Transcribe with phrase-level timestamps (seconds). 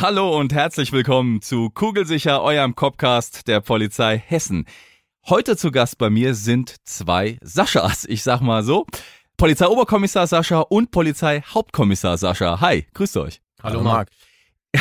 [0.00, 4.66] Hallo und herzlich willkommen zu Kugelsicher, eurem Copcast der Polizei Hessen.
[5.28, 8.86] Heute zu Gast bei mir sind zwei Saschas, ich sag mal so.
[9.36, 12.60] Polizeioberkommissar Sascha und Polizeihauptkommissar Sascha.
[12.60, 13.40] Hi, grüßt euch.
[13.62, 14.08] Hallo Marc.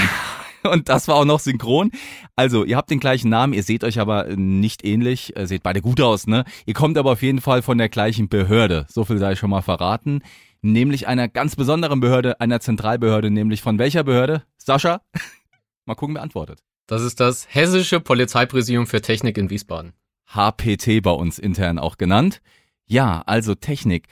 [0.64, 1.92] Und das war auch noch synchron.
[2.38, 5.82] Also, ihr habt den gleichen Namen, ihr seht euch aber nicht ähnlich, äh, seht beide
[5.82, 6.46] gut aus, ne?
[6.66, 8.86] Ihr kommt aber auf jeden Fall von der gleichen Behörde.
[8.90, 10.22] So viel sei schon mal verraten.
[10.66, 14.44] Nämlich einer ganz besonderen Behörde, einer Zentralbehörde, nämlich von welcher Behörde?
[14.58, 15.02] Sascha?
[15.86, 16.64] mal gucken, wer antwortet.
[16.88, 19.92] Das ist das Hessische Polizeipräsidium für Technik in Wiesbaden.
[20.26, 22.42] HPT bei uns intern auch genannt.
[22.86, 24.08] Ja, also Technik.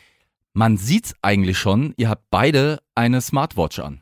[0.51, 4.01] Man sieht's eigentlich schon, ihr habt beide eine Smartwatch an.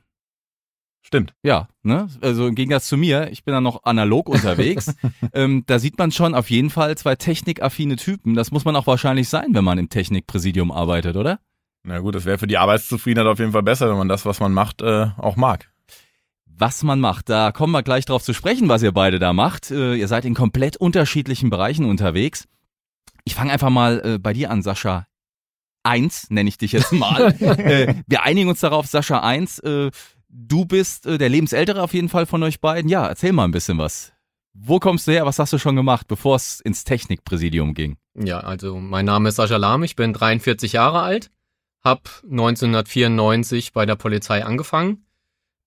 [1.03, 1.35] Stimmt.
[1.43, 2.07] Ja, ne?
[2.21, 4.95] Also im Gegensatz zu mir, ich bin da noch analog unterwegs.
[5.33, 8.33] ähm, da sieht man schon auf jeden Fall zwei technikaffine Typen.
[8.33, 11.39] Das muss man auch wahrscheinlich sein, wenn man im Technikpräsidium arbeitet, oder?
[11.83, 14.39] Na gut, das wäre für die Arbeitszufriedenheit auf jeden Fall besser, wenn man das, was
[14.39, 15.71] man macht, äh, auch mag.
[16.45, 19.71] Was man macht, da kommen wir gleich drauf zu sprechen, was ihr beide da macht.
[19.71, 22.47] Äh, ihr seid in komplett unterschiedlichen Bereichen unterwegs.
[23.23, 25.07] Ich fange einfach mal äh, bei dir an, Sascha.
[25.83, 27.31] Eins nenne ich dich jetzt mal.
[27.39, 29.59] äh, wir einigen uns darauf, Sascha eins.
[29.59, 29.91] Äh,
[30.29, 32.89] Du bist äh, der Lebensältere auf jeden Fall von euch beiden.
[32.89, 34.13] Ja, erzähl mal ein bisschen was.
[34.53, 35.25] Wo kommst du her?
[35.25, 37.97] Was hast du schon gemacht, bevor es ins Technikpräsidium ging?
[38.15, 41.31] Ja, also mein Name ist Sascha Lahm, ich bin 43 Jahre alt,
[41.81, 45.05] hab 1994 bei der Polizei angefangen,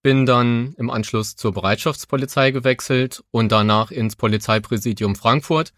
[0.02, 5.72] bin dann im Anschluss zur Bereitschaftspolizei gewechselt und danach ins Polizeipräsidium Frankfurt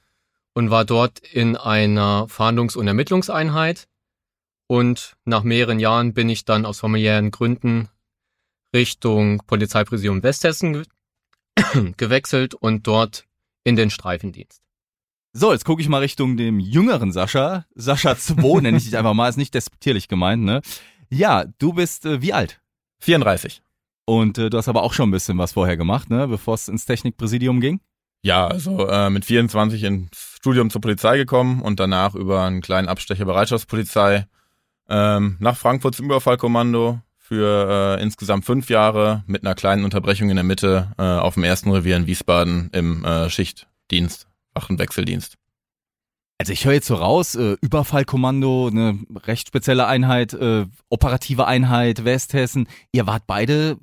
[0.55, 3.87] und war dort in einer Fahndungs- und Ermittlungseinheit.
[4.67, 7.91] Und nach mehreren Jahren bin ich dann aus familiären Gründen
[8.73, 10.85] Richtung Polizeipräsidium Westhessen ge
[11.97, 13.27] gewechselt und dort
[13.63, 14.64] in den Streifendienst.
[15.37, 17.67] So, jetzt gucke ich mal Richtung dem jüngeren Sascha.
[17.75, 20.63] Sascha 2 nenne ich dich einfach mal, ist nicht despektierlich gemeint, ne?
[21.11, 22.61] Ja, du bist äh, wie alt?
[23.01, 23.61] 34.
[24.07, 26.29] Und äh, du hast aber auch schon ein bisschen was vorher gemacht, ne?
[26.29, 27.81] Bevor es ins Technikpräsidium ging?
[28.23, 32.89] Ja, also äh, mit 24 ins Studium zur Polizei gekommen und danach über einen kleinen
[32.89, 34.27] Abstecher Bereitschaftspolizei
[34.89, 40.37] ähm, nach Frankfurt zum Überfallkommando, für äh, insgesamt fünf Jahre mit einer kleinen Unterbrechung in
[40.37, 45.37] der Mitte äh, auf dem ersten Revier in Wiesbaden im äh, Schichtdienst, Wachenwechseldienst.
[46.39, 52.05] Also ich höre jetzt so raus, äh, Überfallkommando, eine recht spezielle Einheit, äh, operative Einheit
[52.05, 52.69] Westhessen.
[52.93, 53.79] Ihr wart beide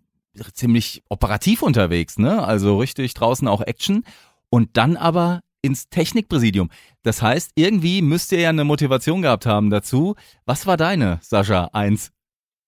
[0.54, 2.44] ziemlich operativ unterwegs, ne?
[2.44, 4.04] Also richtig draußen auch Action.
[4.50, 6.70] Und dann aber ins Technikpräsidium.
[7.03, 10.16] Das heißt, irgendwie müsst ihr ja eine Motivation gehabt haben dazu.
[10.46, 11.70] Was war deine, Sascha?
[11.74, 12.12] Eins.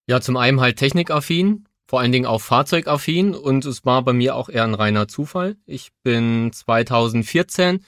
[0.07, 4.35] Ja, zum einen halt technikaffin, vor allen Dingen auch fahrzeugaffin und es war bei mir
[4.35, 5.57] auch eher ein reiner Zufall.
[5.67, 7.85] Ich bin 2014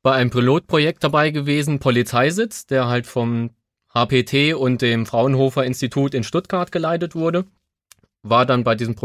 [0.00, 3.50] bei einem Pilotprojekt dabei gewesen, Polizeisitz, der halt vom
[3.92, 7.44] HPT und dem Fraunhofer Institut in Stuttgart geleitet wurde.
[8.22, 8.96] War dann bei diesem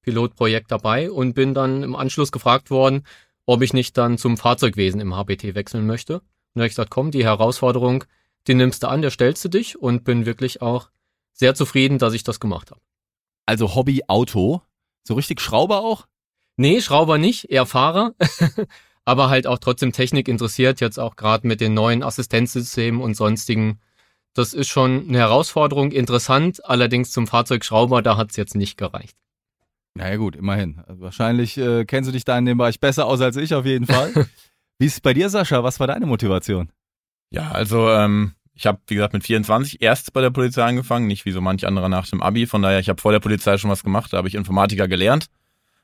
[0.00, 3.02] Pilotprojekt dabei und bin dann im Anschluss gefragt worden,
[3.44, 6.14] ob ich nicht dann zum Fahrzeugwesen im HPT wechseln möchte.
[6.14, 6.22] Und
[6.54, 8.04] da habe ich gesagt, komm, die Herausforderung,
[8.46, 10.88] die nimmst du an, der stellst du dich und bin wirklich auch
[11.34, 12.80] sehr zufrieden, dass ich das gemacht habe.
[13.46, 14.62] Also Hobby Auto,
[15.04, 16.06] so richtig Schrauber auch?
[16.56, 18.14] Nee, Schrauber nicht, eher Fahrer,
[19.04, 23.80] aber halt auch trotzdem Technik interessiert, jetzt auch gerade mit den neuen Assistenzsystemen und sonstigen.
[24.34, 29.16] Das ist schon eine Herausforderung, interessant, allerdings zum Fahrzeugschrauber, da hat's jetzt nicht gereicht.
[29.94, 30.82] Naja gut, immerhin.
[30.86, 33.64] Also wahrscheinlich äh, kennst du dich da in dem Bereich besser aus als ich auf
[33.64, 34.12] jeden Fall.
[34.78, 35.64] Wie ist es bei dir, Sascha?
[35.64, 36.70] Was war deine Motivation?
[37.30, 41.26] Ja, also ähm, ich habe, wie gesagt, mit 24 erst bei der Polizei angefangen, nicht
[41.26, 42.46] wie so manch anderer nach dem Abi.
[42.46, 45.26] Von daher, ich habe vor der Polizei schon was gemacht, da habe ich Informatiker gelernt.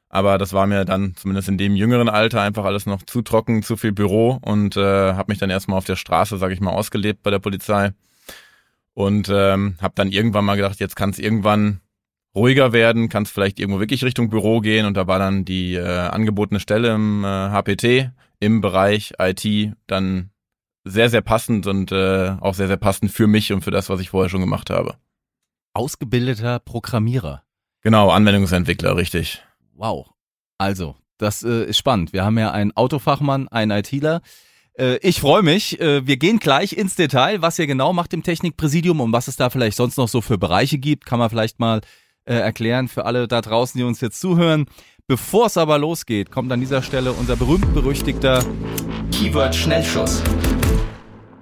[0.08, 3.62] Aber das war mir dann zumindest in dem jüngeren Alter einfach alles noch zu trocken,
[3.62, 6.70] zu viel Büro und äh, habe mich dann erstmal auf der Straße, sage ich mal,
[6.70, 7.92] ausgelebt bei der Polizei.
[8.94, 11.80] Und ähm, habe dann irgendwann mal gedacht, jetzt kann es irgendwann
[12.34, 14.86] ruhiger werden, kann es vielleicht irgendwo wirklich Richtung Büro gehen.
[14.86, 20.31] Und da war dann die äh, angebotene Stelle im äh, HPT im Bereich IT dann
[20.84, 24.00] sehr, sehr passend und äh, auch sehr, sehr passend für mich und für das, was
[24.00, 24.96] ich vorher schon gemacht habe.
[25.74, 27.42] Ausgebildeter Programmierer.
[27.82, 29.42] Genau, Anwendungsentwickler, richtig.
[29.74, 30.10] Wow.
[30.58, 32.12] Also, das äh, ist spannend.
[32.12, 34.22] Wir haben ja einen Autofachmann, einen ITler.
[34.78, 35.80] Äh, ich freue mich.
[35.80, 39.36] Äh, wir gehen gleich ins Detail, was ihr genau macht im Technikpräsidium und was es
[39.36, 41.06] da vielleicht sonst noch so für Bereiche gibt.
[41.06, 41.80] Kann man vielleicht mal
[42.24, 44.66] äh, erklären für alle da draußen, die uns jetzt zuhören.
[45.08, 48.44] Bevor es aber losgeht, kommt an dieser Stelle unser berühmt-berüchtigter
[49.10, 50.22] Keyword-Schnellschuss.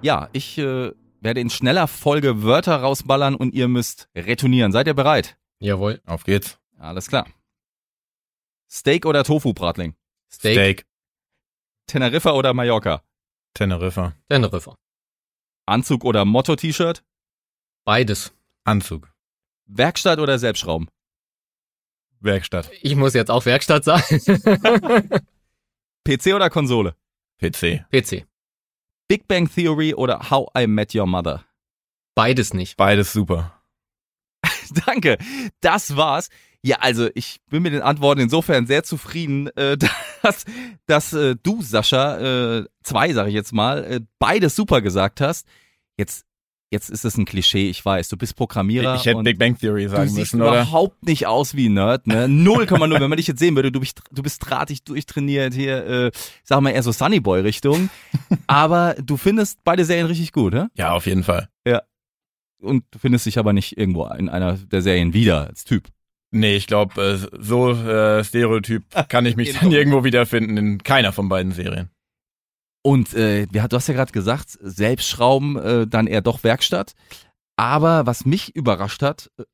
[0.02, 4.72] Ja, ich äh, werde in schneller Folge Wörter rausballern und ihr müsst retournieren.
[4.72, 5.36] Seid ihr bereit?
[5.58, 6.00] Jawohl.
[6.06, 6.58] Auf geht's.
[6.78, 7.26] Alles klar.
[8.70, 9.94] Steak oder Tofu-Bratling?
[10.32, 10.54] Steak.
[10.54, 10.86] Steak.
[11.86, 13.02] Teneriffa oder Mallorca?
[13.54, 14.14] Teneriffa.
[14.28, 14.76] Teneriffa.
[15.66, 17.04] Anzug oder Motto-T-Shirt?
[17.84, 18.32] Beides.
[18.64, 19.12] Anzug.
[19.66, 20.88] Werkstatt oder Selbstschrauben?
[22.20, 22.70] Werkstatt.
[22.82, 24.20] Ich muss jetzt auch Werkstatt sagen.
[26.04, 26.94] PC oder Konsole?
[27.38, 27.84] PC.
[27.90, 28.26] PC.
[29.10, 31.44] Big Bang Theory oder How I Met Your Mother?
[32.14, 32.76] Beides nicht.
[32.76, 33.60] Beides super.
[34.86, 35.18] Danke,
[35.60, 36.28] das war's.
[36.62, 39.76] Ja, also ich bin mit den Antworten insofern sehr zufrieden, äh,
[40.22, 40.44] dass,
[40.86, 45.44] dass äh, du, Sascha, äh, zwei sage ich jetzt mal, äh, beides super gesagt hast.
[45.96, 46.24] Jetzt,
[46.70, 48.94] jetzt ist es ein Klischee, ich weiß, du bist Programmierer.
[48.94, 50.62] Ich hätte und Big Bang Theory Du sagen siehst müssen, oder?
[50.62, 52.26] überhaupt nicht aus wie ein Nerd, ne?
[52.26, 53.00] 0,0.
[53.00, 56.10] Wenn man dich jetzt sehen würde, du bist, du bist drahtig durchtrainiert hier, äh,
[56.44, 57.90] sag mal eher so Sunnyboy-Richtung.
[58.46, 60.70] Aber du findest beide Serien richtig gut, ne?
[60.74, 61.48] Ja, auf jeden Fall.
[62.62, 65.88] Und du findest dich aber nicht irgendwo in einer der Serien wieder als Typ.
[66.30, 71.12] Nee, ich glaube, äh, so äh, Stereotyp kann ich mich dann irgendwo wiederfinden in keiner
[71.12, 71.88] von beiden Serien.
[72.82, 76.94] Und äh, du hast ja gerade gesagt, Selbstschrauben, äh, dann eher doch Werkstatt.
[77.56, 79.44] Aber was mich überrascht hat, äh,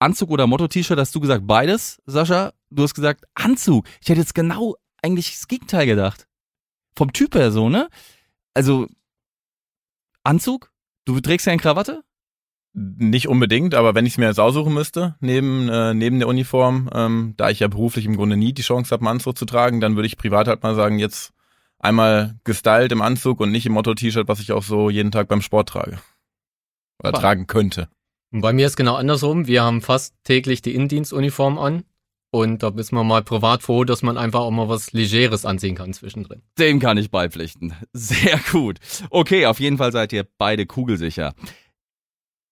[0.00, 2.52] Anzug oder Motto-T-Shirt, hast du gesagt beides, Sascha?
[2.70, 3.86] Du hast gesagt Anzug.
[4.00, 6.26] Ich hätte jetzt genau eigentlich das Gegenteil gedacht.
[6.96, 7.88] Vom Typ her so, ne?
[8.54, 8.86] Also
[10.24, 10.72] Anzug?
[11.04, 12.02] Du trägst ja eine Krawatte?
[12.74, 16.90] Nicht unbedingt, aber wenn ich es mir jetzt aussuchen müsste, neben, äh, neben der Uniform,
[16.92, 19.80] ähm, da ich ja beruflich im Grunde nie die Chance habe, einen Anzug zu tragen,
[19.80, 21.32] dann würde ich privat halt mal sagen, jetzt
[21.78, 25.42] einmal gestylt im Anzug und nicht im Motto-T-Shirt, was ich auch so jeden Tag beim
[25.42, 25.98] Sport trage.
[27.00, 27.20] Oder Spannend.
[27.20, 27.88] tragen könnte.
[28.30, 29.46] Und bei mir ist genau andersrum.
[29.46, 31.84] Wir haben fast täglich die Innendienstuniform an.
[32.30, 35.74] Und da ist man mal privat froh, dass man einfach auch mal was Legeres anziehen
[35.74, 36.42] kann zwischendrin.
[36.58, 37.72] Dem kann ich beipflichten.
[37.94, 38.78] Sehr gut.
[39.08, 41.32] Okay, auf jeden Fall seid ihr beide kugelsicher.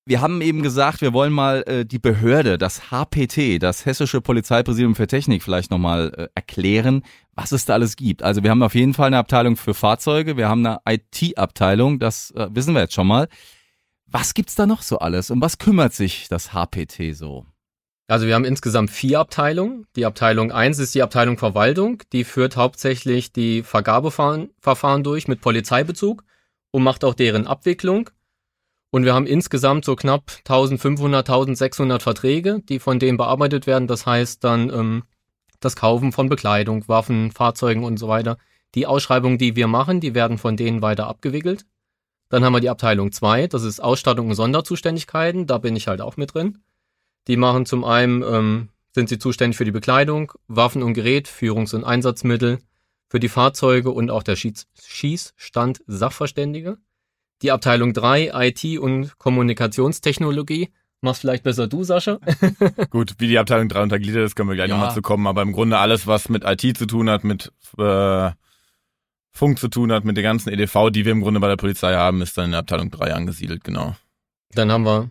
[0.09, 4.95] Wir haben eben gesagt, wir wollen mal äh, die Behörde, das HPT, das Hessische Polizeipräsidium
[4.95, 7.03] für Technik, vielleicht nochmal äh, erklären,
[7.35, 8.23] was es da alles gibt.
[8.23, 12.31] Also wir haben auf jeden Fall eine Abteilung für Fahrzeuge, wir haben eine IT-Abteilung, das
[12.37, 13.27] äh, wissen wir jetzt schon mal.
[14.07, 15.33] Was gibt's da noch so alles?
[15.33, 17.45] Um was kümmert sich das HPT so?
[18.07, 19.87] Also wir haben insgesamt vier Abteilungen.
[19.97, 22.05] Die Abteilung 1 ist die Abteilung Verwaltung.
[22.13, 26.23] Die führt hauptsächlich die Vergabeverfahren Verfahren durch mit Polizeibezug
[26.71, 28.11] und macht auch deren Abwicklung.
[28.91, 33.89] Und wir haben insgesamt so knapp 1500, 1600 Verträge, die von denen bearbeitet werden.
[33.89, 35.03] Das heißt dann ähm,
[35.61, 38.39] das Kaufen von Bekleidung, Waffen, Fahrzeugen und so weiter.
[38.75, 41.67] Die Ausschreibungen, die wir machen, die werden von denen weiter abgewickelt.
[42.29, 45.47] Dann haben wir die Abteilung 2, das ist Ausstattung und Sonderzuständigkeiten.
[45.47, 46.59] Da bin ich halt auch mit drin.
[47.29, 51.75] Die machen zum einen, ähm, sind sie zuständig für die Bekleidung, Waffen und Gerät, Führungs-
[51.75, 52.61] und Einsatzmittel,
[53.09, 56.79] für die Fahrzeuge und auch der Schieß Schießstand Sachverständige.
[57.43, 60.71] Die Abteilung 3, IT und Kommunikationstechnologie.
[61.03, 62.19] Machst vielleicht besser du, Sascha?
[62.91, 64.77] Gut, wie die Abteilung 3 untergliedert ist, können wir gleich Ja.
[64.77, 68.31] nochmal zu kommen, aber im Grunde alles, was mit IT zu tun hat, mit äh,
[69.33, 71.95] Funk zu tun hat, mit der ganzen EDV, die wir im Grunde bei der Polizei
[71.95, 73.95] haben, ist dann in der Abteilung 3 angesiedelt, genau.
[74.53, 75.11] Dann haben wir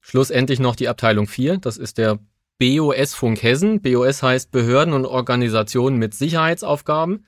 [0.00, 1.58] schlussendlich noch die Abteilung 4.
[1.58, 2.18] Das ist der
[2.58, 3.82] BOS Funk Hessen.
[3.82, 7.26] BOS heißt Behörden und Organisationen mit Sicherheitsaufgaben.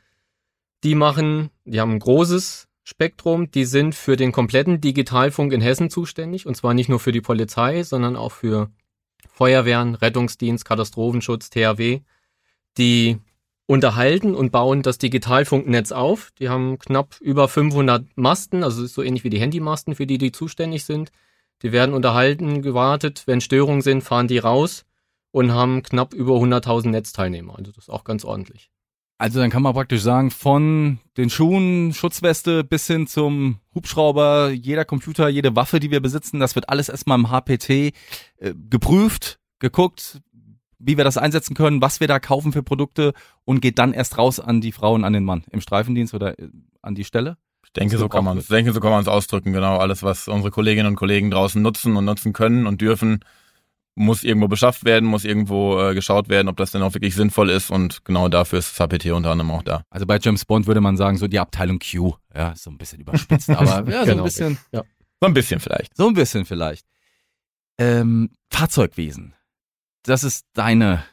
[0.82, 3.50] Die machen, die haben ein großes Spektrum.
[3.50, 6.46] Die sind für den kompletten Digitalfunk in Hessen zuständig.
[6.46, 8.70] Und zwar nicht nur für die Polizei, sondern auch für
[9.32, 12.00] Feuerwehren, Rettungsdienst, Katastrophenschutz, THW.
[12.78, 13.18] Die
[13.66, 16.30] unterhalten und bauen das Digitalfunknetz auf.
[16.38, 20.18] Die haben knapp über 500 Masten, also ist so ähnlich wie die Handymasten, für die
[20.18, 21.10] die zuständig sind.
[21.62, 23.22] Die werden unterhalten, gewartet.
[23.26, 24.84] Wenn Störungen sind, fahren die raus
[25.30, 27.56] und haben knapp über 100.000 Netzteilnehmer.
[27.56, 28.70] Also das ist auch ganz ordentlich.
[29.16, 34.85] Also dann kann man praktisch sagen, von den Schuhen, Schutzweste bis hin zum Hubschrauber, jeder
[34.85, 37.92] Computer, jede Waffe, die wir besitzen, das wird alles erstmal im HPT äh,
[38.68, 40.21] geprüft, geguckt,
[40.78, 43.12] wie wir das einsetzen können, was wir da kaufen für Produkte
[43.44, 46.38] und geht dann erst raus an die Frau und an den Mann im Streifendienst oder
[46.38, 46.49] äh,
[46.83, 47.38] an die Stelle.
[47.64, 49.78] Ich denke, so kann man es, denke, so kann man es ausdrücken, genau.
[49.78, 53.21] Alles, was unsere Kolleginnen und Kollegen draußen nutzen und nutzen können und dürfen,
[53.96, 57.48] muss irgendwo beschafft werden, muss irgendwo äh, geschaut werden, ob das denn auch wirklich sinnvoll
[57.50, 59.84] ist und genau dafür ist das HPT unter anderem auch da.
[59.90, 62.14] Also bei James Bond würde man sagen, so die Abteilung Q.
[62.34, 64.24] Ja, ist so ein bisschen überspitzt, aber ja, so ein Genau.
[64.24, 64.58] bisschen.
[64.72, 64.82] So
[65.28, 65.96] ein bisschen vielleicht.
[65.96, 66.84] So ein bisschen vielleicht.
[67.78, 69.34] Ähm, Fahrzeugwesen.
[70.02, 71.04] Das ist deine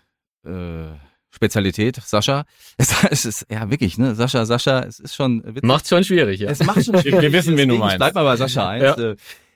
[0.46, 0.88] äh,
[1.30, 2.46] Spezialität, Sascha.
[2.78, 5.64] Es, es ist ja wirklich, ne, Sascha, Sascha, es ist schon witzig.
[5.64, 6.50] Macht schon schwierig, ja.
[6.50, 7.94] Es macht schon Wir- wir wissen, wen du meinst.
[7.94, 8.84] Ich bleib mal bei Sascha eins.
[8.98, 9.14] Ja.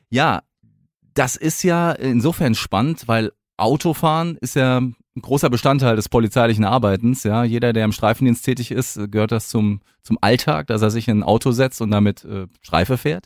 [0.10, 0.44] Ja.
[1.15, 7.24] Das ist ja insofern spannend, weil Autofahren ist ja ein großer Bestandteil des polizeilichen Arbeitens.
[7.24, 11.07] Ja, jeder, der im Streifendienst tätig ist, gehört das zum zum Alltag, dass er sich
[11.07, 13.25] in ein Auto setzt und damit äh, Streife fährt.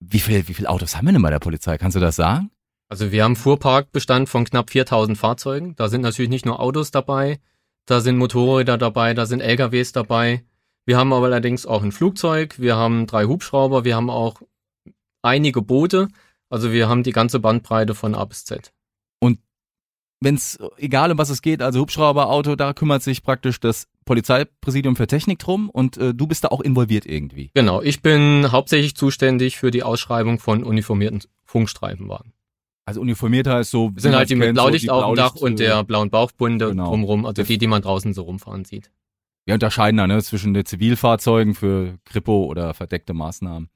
[0.00, 1.76] Wie viel, wie viel Autos haben wir denn bei der Polizei?
[1.76, 2.50] Kannst du das sagen?
[2.88, 5.74] Also wir haben Fuhrparkbestand von knapp 4000 Fahrzeugen.
[5.76, 7.40] Da sind natürlich nicht nur Autos dabei,
[7.84, 10.44] da sind Motorräder dabei, da sind LKWs dabei.
[10.86, 14.40] Wir haben aber allerdings auch ein Flugzeug, wir haben drei Hubschrauber, wir haben auch
[15.20, 16.08] einige Boote.
[16.50, 18.72] Also wir haben die ganze Bandbreite von A bis Z.
[20.20, 23.86] Wenn es, egal um was es geht, also Hubschrauber, Auto, da kümmert sich praktisch das
[24.04, 27.52] Polizeipräsidium für Technik drum und äh, du bist da auch involviert irgendwie.
[27.54, 32.32] Genau, ich bin hauptsächlich zuständig für die Ausschreibung von uniformierten Funkstreifenwagen.
[32.84, 33.90] Also uniformiert heißt so.
[33.90, 36.88] Das sind halt die mit Blaulicht auf dem Dach und äh, der blauen Bauchbunde Genau.
[36.88, 38.90] drumrum, also die, die man draußen so rumfahren sieht.
[39.44, 43.68] Wir unterscheiden da ne, zwischen den Zivilfahrzeugen für Kripo oder verdeckte Maßnahmen.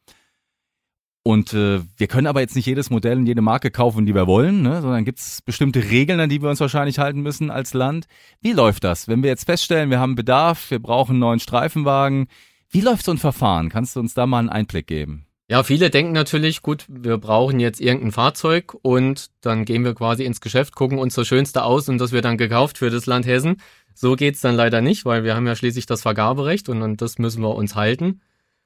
[1.24, 4.26] Und äh, wir können aber jetzt nicht jedes Modell und jede Marke kaufen, die wir
[4.26, 7.74] wollen, ne, sondern gibt es bestimmte Regeln, an die wir uns wahrscheinlich halten müssen als
[7.74, 8.06] Land.
[8.40, 9.06] Wie läuft das?
[9.06, 12.26] Wenn wir jetzt feststellen, wir haben Bedarf, wir brauchen einen neuen Streifenwagen,
[12.70, 13.68] wie läuft so ein Verfahren?
[13.68, 15.26] Kannst du uns da mal einen Einblick geben?
[15.48, 20.24] Ja, viele denken natürlich, gut, wir brauchen jetzt irgendein Fahrzeug und dann gehen wir quasi
[20.24, 23.26] ins Geschäft, gucken uns das Schönste aus und das wird dann gekauft für das Land
[23.26, 23.56] Hessen.
[23.94, 27.18] So geht's dann leider nicht, weil wir haben ja schließlich das Vergaberecht und an das
[27.18, 28.22] müssen wir uns halten.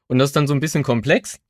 [0.06, 1.40] Und das ist dann so ein bisschen komplex.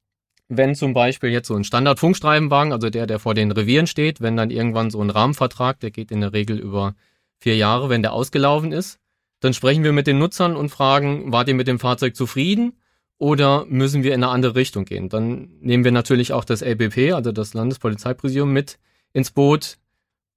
[0.49, 4.37] Wenn zum Beispiel jetzt so ein Standard-Funkstreifenwagen, also der, der vor den Revieren steht, wenn
[4.37, 6.95] dann irgendwann so ein Rahmenvertrag, der geht in der Regel über
[7.39, 8.99] vier Jahre, wenn der ausgelaufen ist,
[9.41, 12.75] dann sprechen wir mit den Nutzern und fragen, wart ihr mit dem Fahrzeug zufrieden?
[13.19, 15.09] oder müssen wir in eine andere Richtung gehen?
[15.09, 18.79] Dann nehmen wir natürlich auch das LBP, also das Landespolizeipräsidium, mit
[19.13, 19.79] ins Boot,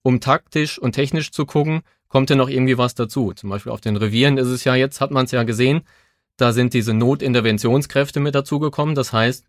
[0.01, 3.34] um taktisch und technisch zu gucken, kommt denn noch irgendwie was dazu?
[3.34, 5.82] Zum Beispiel auf den Revieren ist es ja jetzt, hat man es ja gesehen,
[6.38, 8.96] da sind diese Notinterventionskräfte mit dazugekommen.
[8.96, 9.46] Das heißt,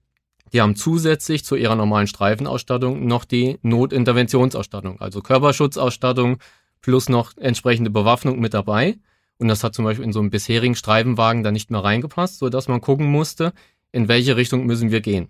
[0.53, 6.39] die haben zusätzlich zu ihrer normalen Streifenausstattung noch die Notinterventionsausstattung, also Körperschutzausstattung
[6.83, 8.97] plus noch entsprechende Bewaffnung mit dabei.
[9.39, 12.49] Und das hat zum Beispiel in so einem bisherigen Streifenwagen da nicht mehr reingepasst, so
[12.49, 13.53] dass man gucken musste,
[13.93, 15.29] in welche Richtung müssen wir gehen.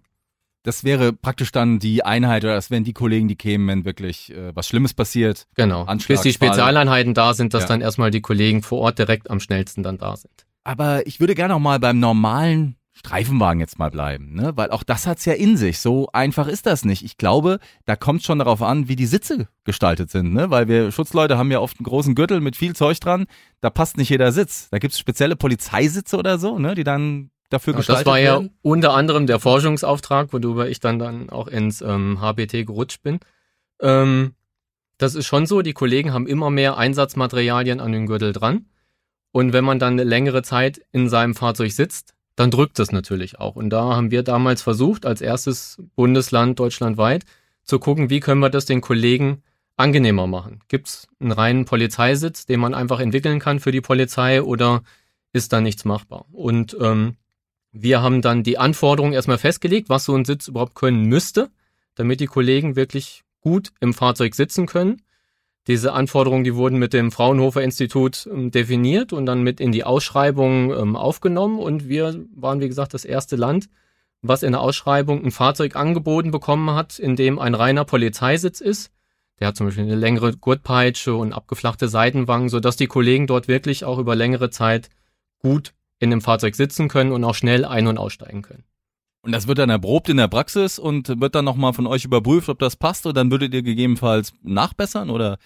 [0.63, 4.31] Das wäre praktisch dann die Einheit oder das wären die Kollegen, die kämen, wenn wirklich
[4.35, 5.47] äh, was Schlimmes passiert.
[5.55, 5.85] Genau.
[5.85, 6.33] Anschlag, Bis die.
[6.33, 7.69] Spezialeinheiten da sind, dass Ja.
[7.69, 10.47] dann erstmal die Kollegen vor Ort direkt am schnellsten dann da sind.
[10.63, 14.53] Aber ich würde gerne auch mal beim normalen Streifenwagen jetzt mal bleiben, ne?
[14.57, 15.79] Weil auch das hat's ja in sich.
[15.79, 17.03] So einfach ist das nicht.
[17.03, 20.51] Ich glaube, da kommt schon darauf an, wie die Sitze gestaltet sind, ne?
[20.51, 23.25] Weil wir Schutzleute haben ja oft einen großen Gürtel mit viel Zeug dran.
[23.63, 24.69] Da passt nicht jeder Sitz.
[24.71, 26.75] Da gibt's spezielle Polizeisitze oder so, ne?
[26.75, 28.51] Die dann dafür Und gestaltet das war ja werden.
[28.61, 33.19] unter anderem der Forschungsauftrag, worüber ich dann dann auch ins ähm, HBT gerutscht bin.
[33.81, 34.35] Ähm,
[34.99, 38.67] das ist schon so, die Kollegen haben immer mehr Einsatzmaterialien an den Gürtel dran.
[39.33, 43.39] Und wenn man dann eine längere Zeit in seinem Fahrzeug sitzt, dann drückt das natürlich
[43.39, 43.57] auch.
[43.57, 47.25] Und da haben wir damals versucht, als erstes Bundesland deutschlandweit,
[47.65, 49.43] zu gucken, wie können wir das den Kollegen
[49.77, 50.61] angenehmer machen.
[50.69, 54.83] Gibt es einen reinen Polizeisitz, den man einfach entwickeln kann für die Polizei oder
[55.33, 56.27] ist da nichts machbar?
[56.33, 57.17] Und ähm,
[57.73, 61.51] wir haben dann die Anforderungen erstmal festgelegt, was so ein Sitz überhaupt können müsste,
[61.95, 65.03] damit die Kollegen wirklich gut im Fahrzeug sitzen können.
[65.67, 69.85] Diese Anforderungen, die wurden mit dem Fraunhofer Institut ähm, definiert und dann mit in die
[69.85, 71.59] Ausschreibung ähm, aufgenommen.
[71.59, 73.69] Und wir waren, wie gesagt, das erste Land,
[74.23, 78.91] was in der Ausschreibung ein Fahrzeug angeboten bekommen hat, in dem ein reiner Polizeisitz ist.
[79.39, 83.85] Der hat zum Beispiel eine längere Gurtpeitsche und abgeflachte Seitenwangen, sodass die Kollegen dort wirklich
[83.85, 84.91] auch über längere Zeit
[85.39, 88.65] gut in dem Fahrzeug sitzen können und auch schnell ein- und aussteigen können.
[89.23, 92.49] Und das wird dann erprobt in der Praxis und wird dann nochmal von euch überprüft,
[92.49, 95.39] ob das passt und dann würdet ihr gegebenenfalls nachbessern oder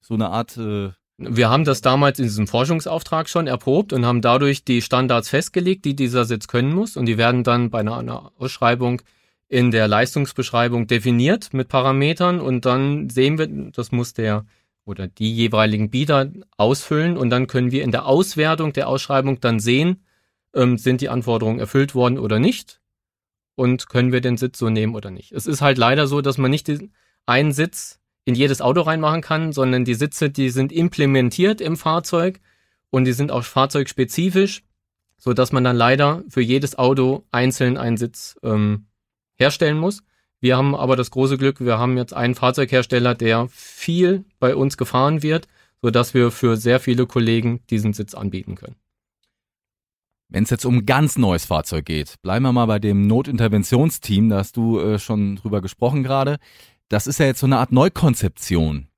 [0.00, 4.20] so eine Art äh, Wir haben das damals in diesem Forschungsauftrag schon erprobt und haben
[4.20, 6.96] dadurch die Standards festgelegt, die dieser Sitz können muss.
[6.96, 9.02] Und die werden dann bei einer, Ausschreibung
[9.48, 12.38] in der Leistungsbeschreibung definiert mit Parametern.
[12.38, 14.44] Und dann sehen wir, das muss der
[14.84, 17.16] oder die jeweiligen Bieter ausfüllen.
[17.16, 20.04] Und dann können wir in der Auswertung der Ausschreibung dann sehen,
[20.54, 22.80] ähm, sind die Anforderungen erfüllt worden oder nicht.
[23.56, 25.32] Und können wir den Sitz so nehmen oder nicht.
[25.32, 26.92] Es ist halt leider so, dass man nicht den,
[27.24, 32.40] einen Sitz in jedes Auto reinmachen kann, sondern die Sitze, die sind implementiert im Fahrzeug
[32.90, 34.62] und die sind auch fahrzeugspezifisch,
[35.16, 38.86] so dass man dann leider für jedes Auto einzeln einen Sitz ähm,
[39.36, 40.02] herstellen muss.
[40.40, 44.76] Wir haben aber das große Glück, wir haben jetzt einen Fahrzeughersteller, der viel bei uns
[44.76, 45.48] gefahren wird,
[45.80, 48.76] so dass wir für sehr viele Kollegen diesen Sitz anbieten können.
[50.28, 54.38] Wenn es jetzt um ganz neues Fahrzeug geht, bleiben wir mal bei dem Notinterventionsteam, da
[54.38, 56.38] hast du äh, schon drüber gesprochen gerade.
[56.88, 58.88] Das ist ja jetzt so eine Art Neukonzeption.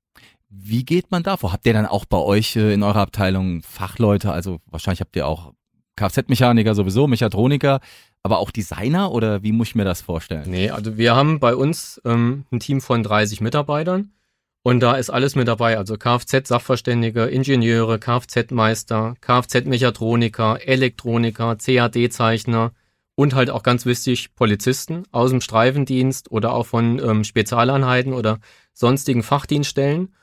[0.49, 1.53] Wie geht man da vor?
[1.53, 5.27] Habt ihr dann auch bei euch äh, in eurer Abteilung Fachleute, also wahrscheinlich habt ihr
[5.27, 5.53] auch
[5.95, 7.79] Kfz-Mechaniker sowieso, Mechatroniker,
[8.23, 10.49] aber auch Designer oder wie muss ich mir das vorstellen?
[10.49, 14.11] Nee, also wir haben bei uns ähm, ein Team von 30 Mitarbeitern
[14.61, 22.73] und da ist alles mit dabei, also Kfz-Sachverständige, Ingenieure, Kfz-Meister, Kfz-Mechatroniker, Elektroniker, CAD-Zeichner
[23.15, 28.39] und halt auch ganz wichtig Polizisten aus dem Streifendienst oder auch von ähm, Spezialeinheiten oder
[28.73, 30.13] sonstigen Fachdienststellen.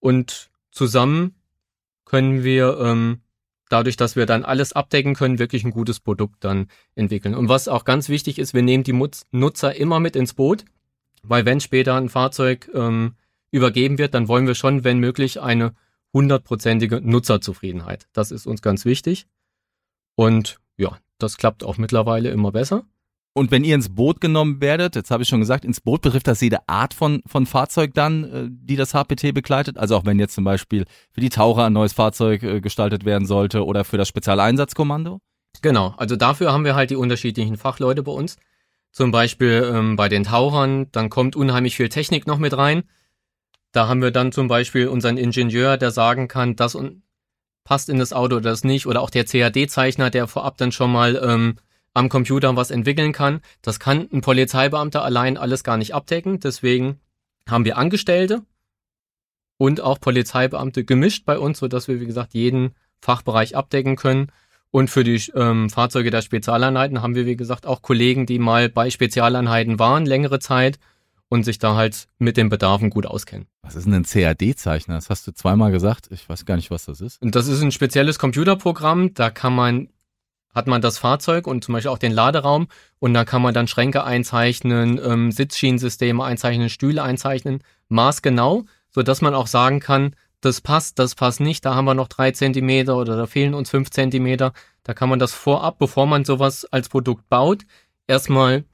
[0.00, 1.34] Und zusammen
[2.04, 3.20] können wir ähm,
[3.68, 7.34] dadurch, dass wir dann alles abdecken können, wirklich ein gutes Produkt dann entwickeln.
[7.34, 9.00] Und was auch ganz wichtig ist, wir nehmen die
[9.32, 10.64] Nutzer immer mit ins Boot,
[11.22, 13.14] weil wenn später ein Fahrzeug ähm,
[13.54, 15.74] übergeben wird, dann wollen wir schon, wenn möglich, eine
[16.12, 18.08] hundertprozentige Nutzerzufriedenheit.
[18.12, 19.26] Das ist uns ganz wichtig.
[20.16, 22.84] Und ja, das klappt auch mittlerweile immer besser.
[23.32, 26.28] Und wenn ihr ins Boot genommen werdet, jetzt habe ich schon gesagt, ins Boot betrifft
[26.28, 29.76] das jede Art von, von Fahrzeug dann, äh, die das HPT begleitet?
[29.78, 33.26] Also auch wenn jetzt zum Beispiel für die Taucher ein neues Fahrzeug äh, gestaltet werden
[33.26, 35.20] sollte oder für das Spezialeinsatzkommando?
[35.62, 38.36] Genau, also dafür haben wir halt die unterschiedlichen Fachleute bei uns.
[38.92, 42.84] Zum Beispiel ähm, bei den Tauchern, dann kommt unheimlich viel Technik noch mit rein.
[43.74, 46.78] Da haben wir dann zum Beispiel unseren Ingenieur, der sagen kann, das
[47.64, 48.86] passt in das Auto oder das nicht.
[48.86, 51.56] Oder auch der CAD-Zeichner, der vorab dann schon mal ähm,
[51.92, 53.40] am Computer was entwickeln kann.
[53.62, 56.38] Das kann ein Polizeibeamter allein alles gar nicht abdecken.
[56.38, 57.00] Deswegen
[57.48, 58.42] haben wir Angestellte
[59.58, 64.30] und auch Polizeibeamte gemischt bei uns, sodass wir, wie gesagt, jeden Fachbereich abdecken können.
[64.70, 68.68] Und für die ähm, Fahrzeuge der Spezialeinheiten haben wir, wie gesagt, auch Kollegen, die mal
[68.68, 70.78] bei Spezialeinheiten waren, längere Zeit
[71.28, 73.46] und sich da halt mit den Bedarfen gut auskennen.
[73.62, 74.94] Was ist denn ein CAD-Zeichner?
[74.94, 76.08] Das hast du zweimal gesagt.
[76.10, 77.20] Ich weiß gar nicht, was das ist.
[77.22, 79.14] Und das ist ein spezielles Computerprogramm.
[79.14, 79.88] Da kann man
[80.54, 82.68] hat man das Fahrzeug und zum Beispiel auch den Laderaum
[83.00, 89.20] und da kann man dann Schränke einzeichnen, ähm, Sitzschienensysteme einzeichnen, Stühle einzeichnen, maßgenau, so dass
[89.20, 92.96] man auch sagen kann, das passt, das passt nicht, da haben wir noch drei Zentimeter
[92.96, 94.52] oder da fehlen uns fünf Zentimeter.
[94.84, 97.64] Da kann man das vorab, bevor man sowas als Produkt baut,
[98.06, 98.64] erstmal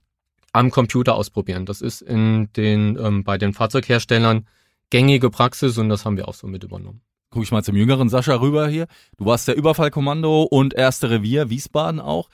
[0.53, 1.67] am Computer ausprobieren.
[1.67, 4.47] Das ist in den, ähm, bei den Fahrzeugherstellern
[4.91, 8.09] gängige Praxis und das haben wir auch so mit übernommen gucke ich mal zum jüngeren
[8.09, 8.87] Sascha rüber hier.
[9.17, 12.29] Du warst der Überfallkommando und erste Revier, Wiesbaden auch.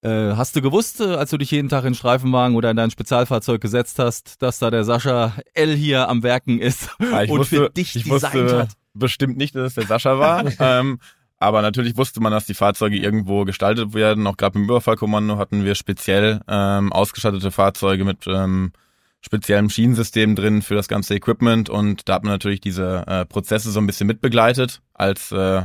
[0.00, 2.90] Äh, hast du gewusst, äh, als du dich jeden Tag in Streifenwagen oder in dein
[2.90, 7.56] Spezialfahrzeug gesetzt hast, dass da der Sascha L hier am Werken ist ja, und wusste,
[7.56, 8.70] für dich ich designt hat?
[8.94, 10.44] Bestimmt nicht, dass es der Sascha war.
[10.58, 10.98] ähm,
[11.42, 14.26] aber natürlich wusste man, dass die Fahrzeuge irgendwo gestaltet werden.
[14.26, 18.72] Auch gerade im Überfallkommando hatten wir speziell ähm, ausgestattete Fahrzeuge mit ähm,
[19.20, 23.70] speziellem Schienensystem drin für das ganze Equipment und da hat man natürlich diese äh, Prozesse
[23.70, 25.62] so ein bisschen mitbegleitet als äh,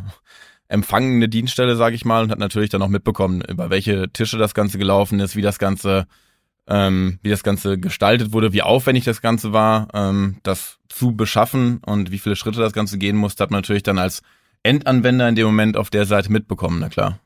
[0.67, 4.53] empfangende Dienststelle, sage ich mal, und hat natürlich dann auch mitbekommen, über welche Tische das
[4.53, 6.05] Ganze gelaufen ist, wie das Ganze,
[6.67, 11.79] ähm, wie das Ganze gestaltet wurde, wie aufwendig das Ganze war, ähm, das zu beschaffen
[11.85, 14.21] und wie viele Schritte das Ganze gehen musste, hat man natürlich dann als
[14.63, 17.19] Endanwender in dem Moment auf der Seite mitbekommen, na klar.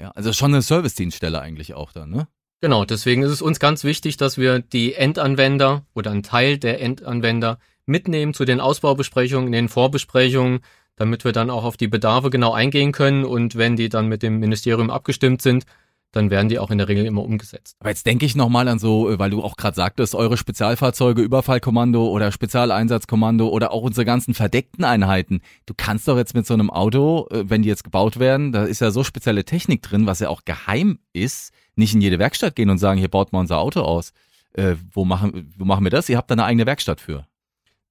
[0.00, 2.28] Ja, also schon eine Service-Dienststelle eigentlich auch dann, ne?
[2.60, 6.80] Genau, deswegen ist es uns ganz wichtig, dass wir die Endanwender oder einen Teil der
[6.80, 10.60] Endanwender mitnehmen zu den Ausbaubesprechungen, in den Vorbesprechungen,
[10.96, 14.22] damit wir dann auch auf die Bedarfe genau eingehen können und wenn die dann mit
[14.22, 15.64] dem Ministerium abgestimmt sind,
[16.12, 17.76] dann werden die auch in der Regel immer umgesetzt.
[17.80, 21.22] Aber jetzt denke ich nochmal an so, äh, weil du auch gerade sagtest, eure Spezialfahrzeuge,
[21.22, 25.40] Überfallkommando oder Spezialeinsatzkommando oder auch unsere ganzen verdeckten Einheiten.
[25.66, 28.64] Du kannst doch jetzt mit so einem Auto, äh, wenn die jetzt gebaut werden, da
[28.64, 32.54] ist ja so spezielle Technik drin, was ja auch geheim ist, nicht in jede Werkstatt
[32.54, 34.12] gehen und sagen, hier baut mal unser Auto aus.
[34.52, 36.10] Äh, wo, machen, wo machen wir das?
[36.10, 37.26] Ihr habt da eine eigene Werkstatt für.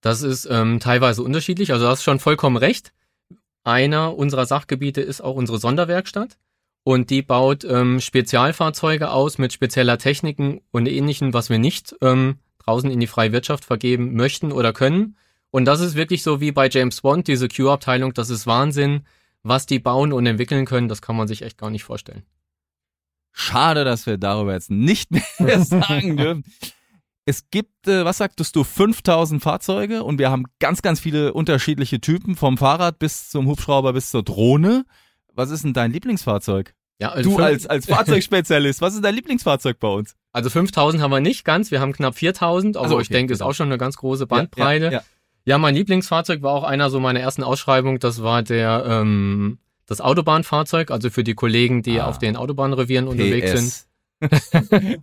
[0.02, 1.72] Das ist ähm, teilweise unterschiedlich.
[1.74, 2.94] Also du hast schon vollkommen recht.
[3.64, 6.38] Einer unserer Sachgebiete ist auch unsere Sonderwerkstatt.
[6.84, 12.40] Und die baut ähm, Spezialfahrzeuge aus mit spezieller Techniken und ähnlichem, was wir nicht ähm,
[12.60, 15.16] draußen in die freie Wirtschaft vergeben möchten oder können.
[15.52, 19.06] Und das ist wirklich so wie bei James Bond, diese Q-Abteilung, das ist Wahnsinn,
[19.44, 22.24] was die bauen und entwickeln können, das kann man sich echt gar nicht vorstellen.
[23.34, 26.44] Schade, dass wir darüber jetzt nicht mehr sagen dürfen.
[27.26, 32.02] Es gibt, äh, was sagtest du, 5000 Fahrzeuge und wir haben ganz, ganz viele unterschiedliche
[32.02, 34.86] Typen, vom Fahrrad bis zum Hubschrauber bis zur Drohne.
[35.34, 36.74] Was ist denn dein Lieblingsfahrzeug?
[37.00, 40.16] Ja, also du als, als Fahrzeugspezialist, was ist dein Lieblingsfahrzeug bei uns?
[40.34, 43.34] Also 5000 haben wir nicht ganz, wir haben knapp 4000, aber also okay, ich denke,
[43.34, 43.46] genau.
[43.46, 44.86] ist auch schon eine ganz große Bandbreite.
[44.86, 45.04] Ja, ja, ja.
[45.46, 50.00] ja, mein Lieblingsfahrzeug war auch einer so meiner ersten Ausschreibung, das war der ähm, das
[50.00, 53.12] Autobahnfahrzeug, also für die Kollegen, die ah, auf den Autobahnrevieren PS.
[53.12, 53.92] unterwegs sind.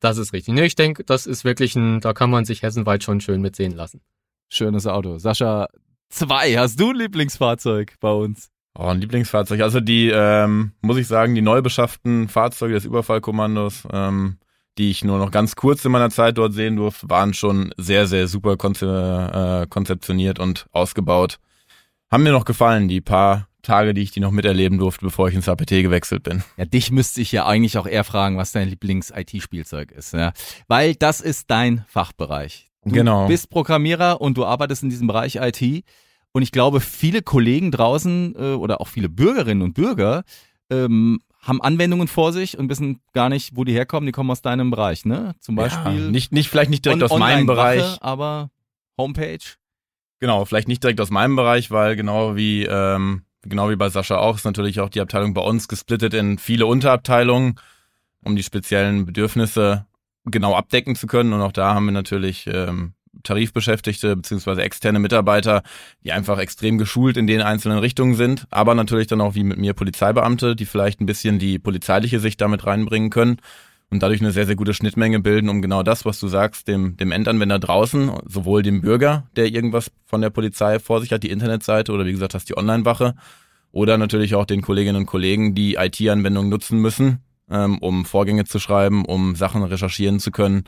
[0.00, 0.54] das ist richtig.
[0.54, 3.76] Nee, ich denke, das ist wirklich ein, da kann man sich hessenweit schon schön mitsehen
[3.76, 4.00] lassen.
[4.48, 5.18] Schönes Auto.
[5.18, 5.68] Sascha,
[6.08, 8.50] zwei, hast du ein Lieblingsfahrzeug bei uns?
[8.76, 9.60] Oh, ein Lieblingsfahrzeug.
[9.60, 14.38] Also die, ähm, muss ich sagen, die neu beschafften Fahrzeuge des Überfallkommandos, ähm,
[14.78, 18.08] die ich nur noch ganz kurz in meiner Zeit dort sehen durfte, waren schon sehr,
[18.08, 21.38] sehr super konze äh, konzeptioniert und ausgebaut.
[22.10, 25.34] Haben mir noch gefallen, die paar Tage, die ich die noch miterleben durfte, bevor ich
[25.34, 26.42] ins APT gewechselt bin.
[26.56, 30.32] Ja, dich müsste ich ja eigentlich auch eher fragen, was dein Lieblings-IT-Spielzeug ist, ja.
[30.68, 32.66] Weil das ist dein Fachbereich.
[32.84, 33.26] Du Genau.
[33.28, 35.84] bist Programmierer und du arbeitest in diesem Bereich IT.
[36.34, 40.24] Und ich glaube, viele Kollegen draußen äh, oder auch viele Bürgerinnen und Bürger
[40.68, 44.06] ähm, haben Anwendungen vor sich und wissen gar nicht, wo die herkommen.
[44.06, 45.36] Die kommen aus deinem Bereich, ne?
[45.38, 47.98] Zum Ja, Beispiel nicht, nicht, vielleicht nicht direkt on- aus meinem Bereich.
[48.02, 48.50] aber
[48.98, 49.38] Homepage.
[50.18, 54.16] Genau, vielleicht nicht direkt aus meinem Bereich, weil genau wie, ähm, genau wie bei Sascha
[54.18, 57.60] auch, ist natürlich auch die Abteilung bei uns gesplittet in viele Unterabteilungen,
[58.24, 59.86] um die speziellen Bedürfnisse
[60.24, 61.32] genau abdecken zu können.
[61.32, 65.62] Und auch da haben wir natürlich ähm, Tarifbeschäftigte beziehungsweise externe Mitarbeiter,
[66.02, 69.58] die einfach extrem geschult in den einzelnen Richtungen sind, aber natürlich dann auch wie mit
[69.58, 73.38] mir Polizeibeamte, die vielleicht ein bisschen die polizeiliche Sicht damit reinbringen können
[73.90, 76.96] und dadurch eine sehr, sehr gute Schnittmenge bilden, um genau das, was du sagst, dem,
[76.96, 81.30] dem Endanwender draußen, sowohl dem Bürger, der irgendwas von der Polizei vor sich hat, die
[81.30, 83.14] Internetseite oder wie gesagt hast, die Online-Wache,
[83.70, 87.18] oder natürlich auch den Kolleginnen und Kollegen, die IT-Anwendungen nutzen müssen,
[87.50, 90.64] ähm, um Vorgänge zu schreiben, um Sachen recherchieren zu können,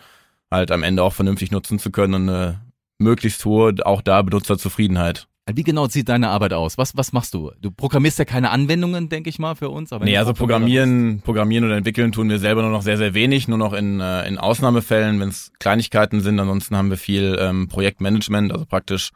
[0.57, 2.61] halt am Ende auch vernünftig nutzen zu können und eine
[2.99, 5.29] möglichst hohe, auch da Benutzerzufriedenheit.
[5.53, 6.77] Wie genau sieht deine Arbeit aus?
[6.77, 7.53] Was, was machst du?
[7.61, 9.93] Du programmierst ja keine Anwendungen, denke ich mal, für uns.
[9.93, 13.47] Aber Nee, also programmieren, programmieren oder entwickeln tun wir selber nur noch sehr, sehr wenig,
[13.47, 16.41] nur noch in, äh, in Ausnahmefällen, wenn es Kleinigkeiten sind.
[16.41, 19.13] Ansonsten haben wir viel ähm, Projektmanagement, also praktisch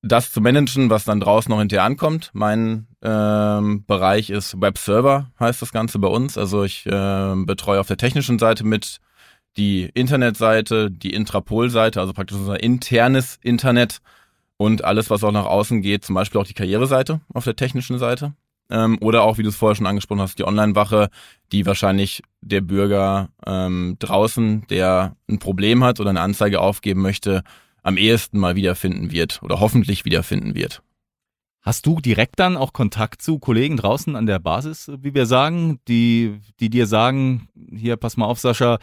[0.00, 2.30] das zu managen, was dann draußen noch hinterher ankommt.
[2.32, 6.38] Mein ähm, Bereich ist Webserver, heißt das Ganze bei uns.
[6.38, 9.00] Also ich äh, betreue auf der technischen Seite mit
[9.56, 13.98] die Internetseite, die Intrapol-Seite, also praktisch unser internes Internet
[14.56, 17.98] und alles, was auch nach außen geht, zum Beispiel auch die Karriereseite auf der technischen
[17.98, 18.34] Seite.
[18.70, 21.10] Ähm, oder auch, wie du es vorher schon angesprochen hast, die Online-Wache,
[21.50, 27.42] die wahrscheinlich der Bürger ähm, draußen, der ein Problem hat oder eine Anzeige aufgeben möchte,
[27.82, 30.82] am ehesten mal wiederfinden wird oder hoffentlich wiederfinden wird.
[31.62, 35.78] Hast du direkt dann auch Kontakt zu Kollegen draußen an der Basis, wie wir sagen,
[35.86, 38.78] die, die dir sagen, hier, pass mal auf, Sascha,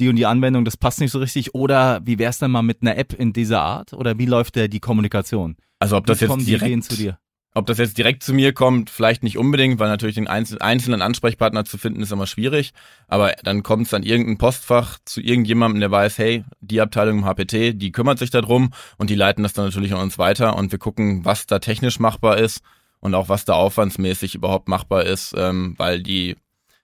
[0.00, 1.54] die und die Anwendung, das passt nicht so richtig?
[1.54, 3.92] Oder wie wär's denn mal mit einer App in dieser Art?
[3.92, 5.56] Oder wie läuft der die Kommunikation?
[5.78, 7.18] Also ob das wie jetzt kommen die Ideen direkt zu dir?
[7.56, 11.02] Ob das jetzt direkt zu mir kommt, vielleicht nicht unbedingt, weil natürlich den einzel- einzelnen
[11.02, 12.72] Ansprechpartner zu finden ist immer schwierig.
[13.06, 17.24] Aber dann kommt es an irgendein Postfach zu irgendjemandem, der weiß, hey, die Abteilung im
[17.24, 20.72] HPT, die kümmert sich darum und die leiten das dann natürlich an uns weiter und
[20.72, 22.60] wir gucken, was da technisch machbar ist
[22.98, 26.34] und auch was da aufwandsmäßig überhaupt machbar ist, ähm, weil die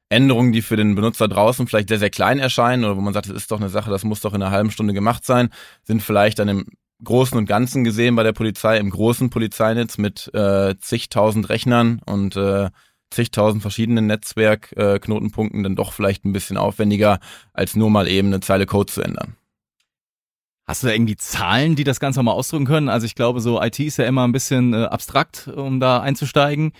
[0.09, 3.28] Änderungen, die für den Benutzer draußen vielleicht sehr, sehr klein erscheinen oder wo man sagt,
[3.28, 5.50] das ist doch eine Sache, das muss doch in einer halben Stunde gemacht sein,
[5.83, 6.66] sind vielleicht dann im
[7.04, 12.36] Großen und Ganzen gesehen bei der Polizei, im großen Polizeinetz mit äh, zigtausend Rechnern und
[12.36, 12.70] äh,
[13.10, 17.18] zigtausend verschiedenen Netzwerkknotenpunkten äh, dann doch vielleicht ein bisschen aufwendiger,
[17.52, 19.36] als nur mal eben eine Zeile Code zu ändern.
[20.66, 22.88] Hast du da irgendwie Zahlen, die das Ganze mal ausdrücken können?
[22.88, 26.72] Also ich glaube, so IT ist ja immer ein bisschen äh, abstrakt, um da einzusteigen.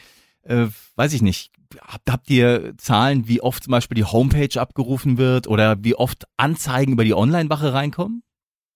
[0.43, 1.51] Äh, weiß ich nicht.
[1.83, 6.27] Habt, habt ihr Zahlen, wie oft zum Beispiel die Homepage abgerufen wird oder wie oft
[6.37, 8.23] Anzeigen über die Online-Wache reinkommen?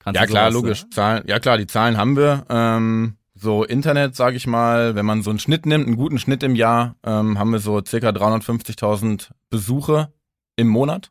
[0.05, 0.83] Kannst Ja klar, logisch.
[0.85, 2.45] äh, Zahlen, ja klar, die Zahlen haben wir.
[2.51, 6.43] Ähm, so Internet, sage ich mal, wenn man so einen Schnitt nimmt, einen guten Schnitt
[6.43, 10.13] im Jahr, ähm, haben wir so circa 350.000 Besuche
[10.57, 11.11] im Monat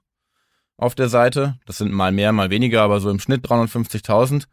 [0.78, 1.58] auf der Seite.
[1.66, 4.46] Das sind mal mehr, mal weniger, aber so im Schnitt 350.000.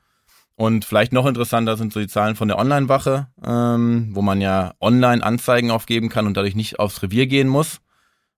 [0.56, 4.72] Und vielleicht noch interessanter sind so die Zahlen von der Online-Wache, ähm, wo man ja
[4.80, 7.80] online Anzeigen aufgeben kann und dadurch nicht aufs Revier gehen muss.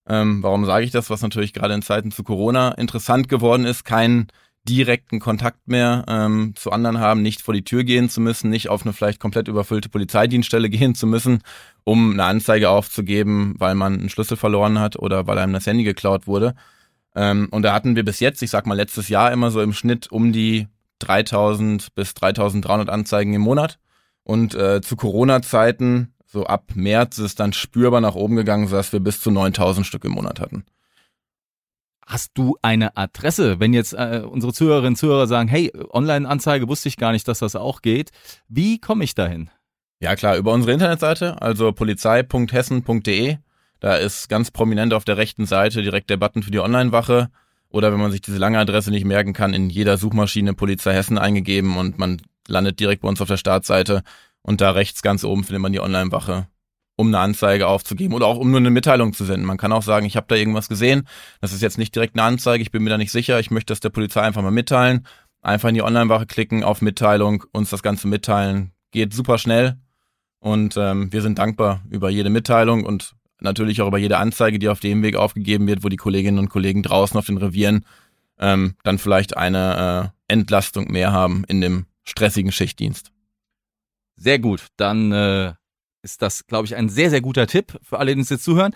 [0.09, 1.11] Ähm, warum sage ich das?
[1.11, 4.29] Was natürlich gerade in Zeiten zu Corona interessant geworden ist, keinen
[4.68, 8.68] direkten Kontakt mehr ähm, zu anderen haben, nicht vor die Tür gehen zu müssen, nicht
[8.68, 11.42] auf eine vielleicht komplett überfüllte Polizeidienststelle gehen zu müssen,
[11.85, 15.83] um eine Anzeige aufzugeben, weil man einen Schlüssel verloren hat oder weil einem das Handy
[15.83, 16.55] geklaut wurde.
[17.14, 19.72] Ähm, und da hatten wir bis jetzt, ich sag mal letztes Jahr immer so im
[19.72, 20.68] Schnitt um die
[21.01, 23.79] 3000 bis 3300 Anzeigen im Monat.
[24.25, 28.92] Und äh, zu Corona-Zeiten, so ab März, ist es dann spürbar nach oben gegangen, sodass
[28.92, 30.64] wir bis zu 9000 Stück im Monat hatten.
[32.07, 33.61] Hast du eine Adresse?
[33.61, 37.38] Wenn jetzt äh, unsere Zuhörerinnen und Zuhörer sagen, hey, Online-Anzeige wusste ich gar nicht, dass
[37.38, 38.11] das auch geht.
[38.49, 39.51] Wie komme ich dahin?
[40.01, 43.37] Ja klar, über unsere Internetseite, also polizei.hessen.de.
[43.79, 47.31] Da ist ganz prominent auf der rechten Seite direkt der Button für die Online-Wache.
[47.69, 51.19] Oder wenn man sich diese lange Adresse nicht merken kann, in jeder Suchmaschine Polizei Hessen
[51.19, 54.03] eingegeben und man landet direkt bei uns auf der Startseite.
[54.43, 56.49] Und da rechts ganz oben findet man die Online-Wache,
[56.96, 59.46] um eine Anzeige aufzugeben oder auch um nur eine Mitteilung zu senden.
[59.46, 61.09] Man kann auch sagen, ich habe da irgendwas gesehen.
[61.40, 63.40] Das ist jetzt nicht direkt eine Anzeige, ich bin mir da nicht sicher.
[63.40, 65.07] Ich möchte das der Polizei einfach mal mitteilen.
[65.40, 68.72] Einfach in die Online-Wache klicken, auf Mitteilung, uns das Ganze mitteilen.
[68.92, 69.76] Geht super schnell.
[70.38, 74.68] Und ähm, wir sind dankbar über jede Mitteilung und natürlich auch über jede Anzeige, die
[74.68, 77.85] auf dem Weg aufgegeben wird, wo die Kolleginnen und Kollegen draußen auf den Revieren
[78.38, 83.12] ähm, dann vielleicht eine äh, Entlastung mehr haben in dem stressigen Schichtdienst.
[84.16, 84.66] Sehr gut.
[84.76, 85.55] Dann äh,
[86.03, 88.75] ist das, glaube ich, ein sehr, sehr guter Tipp für alle, die uns jetzt zuhören.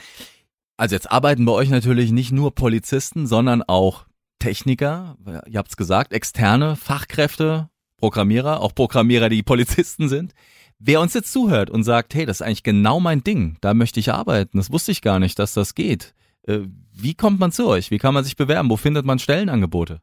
[0.76, 4.06] Also jetzt arbeiten bei euch natürlich nicht nur Polizisten, sondern auch
[4.38, 5.16] Techniker,
[5.48, 10.34] ihr habt es gesagt, externe Fachkräfte, Programmierer, auch Programmierer, die Polizisten sind.
[10.78, 13.98] Wer uns jetzt zuhört und sagt, hey, das ist eigentlich genau mein Ding, da möchte
[13.98, 16.14] ich arbeiten, das wusste ich gar nicht, dass das geht.
[16.42, 16.60] Äh,
[16.92, 17.90] wie kommt man zu euch?
[17.90, 18.68] Wie kann man sich bewerben?
[18.68, 20.00] Wo findet man Stellenangebote?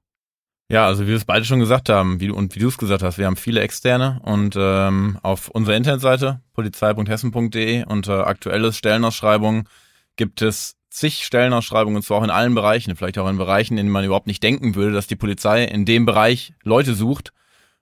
[0.69, 3.03] Ja, also wie wir es beide schon gesagt haben, wie und wie du es gesagt
[3.03, 9.67] hast, wir haben viele externe und ähm, auf unserer Internetseite polizei.hessen.de unter aktuelles Stellenausschreibungen
[10.15, 13.85] gibt es zig Stellenausschreibungen, und zwar auch in allen Bereichen, vielleicht auch in Bereichen, in
[13.85, 17.33] denen man überhaupt nicht denken würde, dass die Polizei in dem Bereich Leute sucht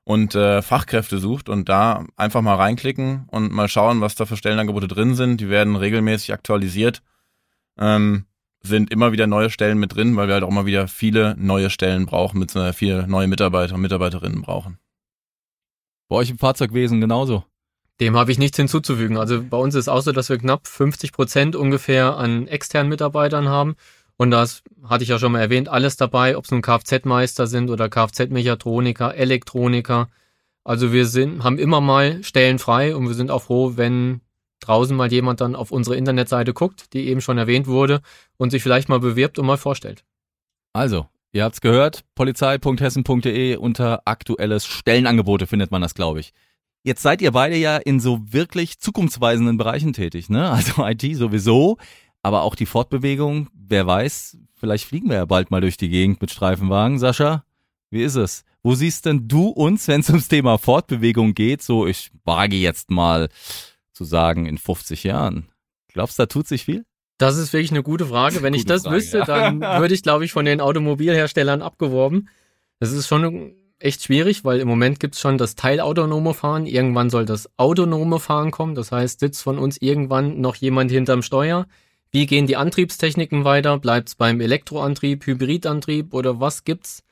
[0.03, 4.37] und äh, Fachkräfte sucht und da einfach mal reinklicken und mal schauen, was da für
[4.37, 5.41] Stellenangebote drin sind.
[5.41, 7.03] Die werden regelmäßig aktualisiert.
[7.77, 8.25] Ähm,
[8.63, 11.69] sind immer wieder neue Stellen mit drin, weil wir halt auch immer wieder viele neue
[11.69, 14.77] Stellen brauchen, mit äh, viele neue Mitarbeiter und Mitarbeiterinnen brauchen.
[16.07, 17.43] Bei euch im Fahrzeugwesen genauso.
[17.99, 19.17] Dem habe ich nichts hinzuzufügen.
[19.17, 23.47] Also bei uns ist auch so, dass wir knapp 50 Prozent ungefähr an externen Mitarbeitern
[23.47, 23.75] haben.
[24.17, 27.69] Und das hatte ich ja schon mal erwähnt, alles dabei, ob es nun Kfz-Meister sind
[27.69, 30.09] oder Kfz-Mechatroniker, Elektroniker.
[30.63, 34.21] Also wir sind, haben immer mal Stellen frei und wir sind auch froh, wenn
[34.61, 38.01] draußen mal jemand dann auf unsere Internetseite guckt, die eben schon erwähnt wurde,
[38.37, 40.03] und sich vielleicht mal bewirbt und mal vorstellt.
[40.73, 46.33] Also, ihr habt's gehört, polizei.hessen.de unter aktuelles Stellenangebote findet man das, glaube ich.
[46.83, 50.49] Jetzt seid ihr beide ja in so wirklich zukunftsweisenden Bereichen tätig, ne?
[50.49, 51.77] Also IT sowieso,
[52.23, 56.21] aber auch die Fortbewegung, wer weiß, vielleicht fliegen wir ja bald mal durch die Gegend
[56.21, 56.97] mit Streifenwagen.
[56.97, 57.43] Sascha,
[57.91, 58.43] wie ist es?
[58.63, 61.61] Wo siehst denn du uns, wenn es ums Thema Fortbewegung geht?
[61.61, 63.29] So, ich wage jetzt mal
[64.01, 65.47] zu sagen, in 50 Jahren.
[65.93, 66.85] Glaubst du, da tut sich viel?
[67.19, 68.41] Das ist wirklich eine gute Frage.
[68.41, 69.25] Wenn gute ich das Frage, wüsste, ja.
[69.25, 72.29] dann würde ich, glaube ich, von den Automobilherstellern abgeworben.
[72.79, 76.65] Das ist schon echt schwierig, weil im Moment gibt es schon das teilautonome Fahren.
[76.65, 78.73] Irgendwann soll das autonome Fahren kommen.
[78.73, 81.67] Das heißt, sitzt von uns irgendwann noch jemand hinterm Steuer.
[82.09, 83.77] Wie gehen die Antriebstechniken weiter?
[83.77, 87.03] Bleibt es beim Elektroantrieb, Hybridantrieb oder was gibt's?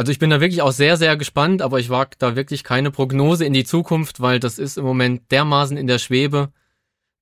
[0.00, 2.90] Also ich bin da wirklich auch sehr, sehr gespannt, aber ich wage da wirklich keine
[2.90, 6.54] Prognose in die Zukunft, weil das ist im Moment dermaßen in der Schwebe.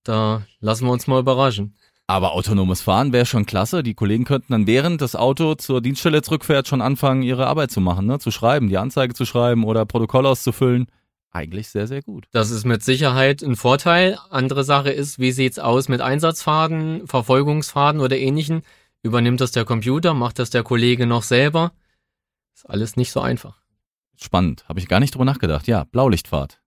[0.04, 1.74] Da lassen wir uns mal überraschen.
[2.06, 3.82] Aber autonomes Fahren wäre schon klasse.
[3.82, 7.80] Die Kollegen könnten dann während das Auto zur Dienststelle zurückfährt schon anfangen, ihre Arbeit zu
[7.80, 8.20] machen, ne?
[8.20, 10.86] zu schreiben, die Anzeige zu schreiben oder Protokoll auszufüllen.
[11.32, 12.26] Eigentlich sehr, sehr gut.
[12.30, 14.20] Das ist mit Sicherheit ein Vorteil.
[14.30, 18.62] Andere Sache ist, wie sieht's aus mit Einsatzfaden, Verfolgungsfaden oder ähnlichen?
[19.02, 20.14] Übernimmt das der Computer?
[20.14, 21.72] Macht das der Kollege noch selber?
[22.58, 23.62] Ist alles nicht so einfach.
[24.20, 25.68] Spannend, habe ich gar nicht drüber nachgedacht.
[25.68, 26.60] Ja, Blaulichtfahrt.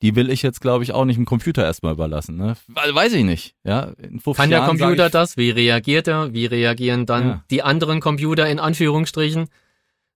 [0.00, 2.38] Die will ich jetzt, glaube ich, auch nicht dem Computer erstmal überlassen.
[2.38, 2.56] Ne?
[2.68, 3.54] Weiß ich nicht.
[3.62, 3.92] Ja,
[4.34, 5.36] Kann der Jahren Computer das?
[5.36, 6.32] Wie reagiert er?
[6.32, 7.44] Wie reagieren dann ja.
[7.50, 9.50] die anderen Computer in Anführungsstrichen?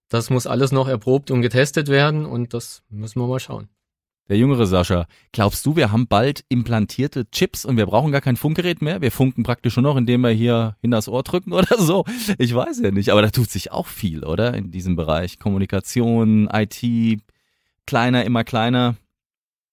[0.09, 3.69] Das muss alles noch erprobt und getestet werden und das müssen wir mal schauen
[4.29, 8.37] der jüngere Sascha, glaubst du, wir haben bald implantierte Chips und wir brauchen gar kein
[8.37, 9.01] Funkgerät mehr?
[9.01, 12.05] Wir funken praktisch nur noch, indem wir hier hin das Ohr drücken oder so?
[12.37, 14.53] Ich weiß ja nicht, aber da tut sich auch viel, oder?
[14.53, 15.39] In diesem Bereich.
[15.39, 17.21] Kommunikation, IT,
[17.85, 18.95] kleiner, immer kleiner.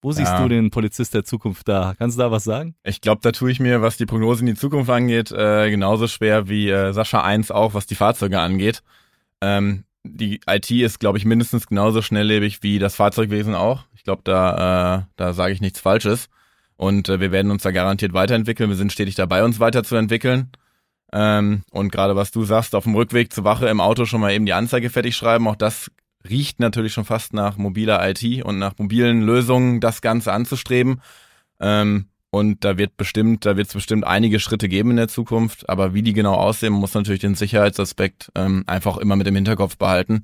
[0.01, 0.41] Wo siehst ja.
[0.41, 1.93] du den Polizist der Zukunft da?
[1.97, 2.75] Kannst du da was sagen?
[2.83, 6.07] Ich glaube, da tue ich mir, was die Prognose in die Zukunft angeht, äh, genauso
[6.07, 8.81] schwer wie äh, Sascha 1 auch, was die Fahrzeuge angeht.
[9.41, 13.83] Ähm, die IT ist, glaube ich, mindestens genauso schnelllebig wie das Fahrzeugwesen auch.
[13.93, 16.29] Ich glaube, da, äh, da sage ich nichts Falsches.
[16.77, 18.69] Und äh, wir werden uns da garantiert weiterentwickeln.
[18.69, 20.51] Wir sind stetig dabei, uns weiterzuentwickeln.
[21.11, 24.31] Ähm, und gerade was du sagst, auf dem Rückweg zur Wache im Auto schon mal
[24.31, 25.91] eben die Anzeige fertig schreiben, auch das
[26.27, 31.01] riecht natürlich schon fast nach mobiler IT und nach mobilen Lösungen, das Ganze anzustreben.
[31.59, 35.69] Ähm, und da wird bestimmt, da wird es bestimmt einige Schritte geben in der Zukunft,
[35.69, 39.77] aber wie die genau aussehen, muss natürlich den Sicherheitsaspekt ähm, einfach immer mit im Hinterkopf
[39.77, 40.23] behalten,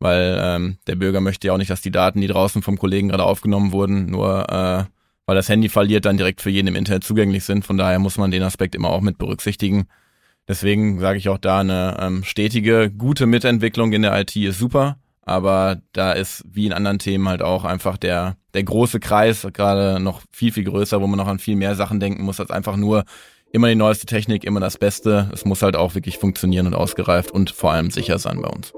[0.00, 3.08] weil ähm, der Bürger möchte ja auch nicht, dass die Daten, die draußen vom Kollegen
[3.08, 4.84] gerade aufgenommen wurden, nur äh,
[5.26, 7.64] weil das Handy verliert, dann direkt für jeden im Internet zugänglich sind.
[7.64, 9.86] Von daher muss man den Aspekt immer auch mit berücksichtigen.
[10.46, 14.98] Deswegen sage ich auch da, eine ähm, stetige, gute Mitentwicklung in der IT ist super.
[15.22, 20.00] Aber da ist wie in anderen Themen halt auch einfach der, der große Kreis gerade
[20.00, 22.76] noch viel, viel größer, wo man noch an viel mehr Sachen denken muss, als einfach
[22.76, 23.04] nur
[23.52, 25.30] immer die neueste Technik, immer das Beste.
[25.32, 28.72] Es muss halt auch wirklich funktionieren und ausgereift und vor allem sicher sein bei uns.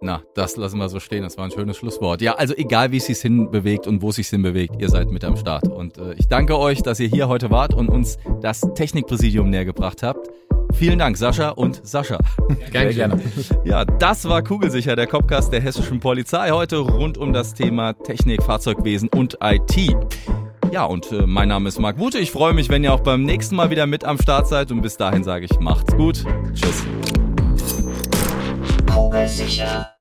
[0.00, 1.22] Na, das lassen wir so stehen.
[1.22, 2.20] Das war ein schönes Schlusswort.
[2.20, 5.24] Ja, also egal, wie es sich hinbewegt und wo es sich hinbewegt, ihr seid mit
[5.24, 5.68] am Start.
[5.68, 9.64] Und äh, ich danke euch, dass ihr hier heute wart und uns das Technikpräsidium näher
[9.64, 10.28] gebracht habt.
[10.78, 12.18] Vielen Dank, Sascha und Sascha.
[12.70, 13.20] Gerne, gerne.
[13.64, 16.50] Ja, das war Kugelsicher, der Copcast der hessischen Polizei.
[16.50, 19.96] Heute rund um das Thema Technik, Fahrzeugwesen und IT.
[20.70, 22.18] Ja, und äh, mein Name ist Marc Wute.
[22.18, 24.70] Ich freue mich, wenn ihr auch beim nächsten Mal wieder mit am Start seid.
[24.70, 26.24] Und bis dahin sage ich, macht's gut.
[26.52, 26.84] Tschüss.
[28.92, 29.95] Kugelsicher.